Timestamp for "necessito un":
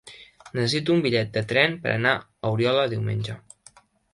0.59-1.03